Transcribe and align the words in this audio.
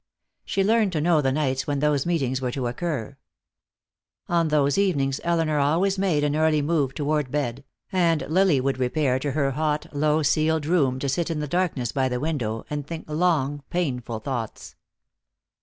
She 0.45 0.63
learned 0.63 0.91
to 0.93 0.99
know 0.99 1.21
the 1.21 1.31
nights 1.31 1.67
when 1.67 1.77
those 1.77 2.07
meetings 2.07 2.41
were 2.41 2.49
to 2.53 2.65
occur. 2.65 3.17
On 4.27 4.47
those 4.47 4.79
evenings 4.79 5.21
Elinor 5.23 5.59
always 5.59 5.99
made 5.99 6.23
an 6.23 6.35
early 6.35 6.59
move 6.63 6.95
toward 6.95 7.29
bed, 7.29 7.63
and 7.91 8.23
Lily 8.27 8.59
would 8.59 8.79
repair 8.79 9.19
to 9.19 9.33
her 9.33 9.51
hot 9.51 9.85
low 9.93 10.23
ceiled 10.23 10.65
room, 10.65 10.97
to 10.97 11.07
sit 11.07 11.29
in 11.29 11.39
the 11.39 11.47
darkness 11.47 11.91
by 11.91 12.09
the 12.09 12.19
window 12.19 12.65
and 12.67 12.87
think 12.87 13.05
long, 13.07 13.61
painful 13.69 14.17
thoughts. 14.21 14.75